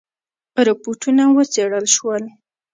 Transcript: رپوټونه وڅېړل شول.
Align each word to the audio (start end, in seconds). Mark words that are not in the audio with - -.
رپوټونه 0.67 1.23
وڅېړل 1.35 1.85
شول. 1.95 2.23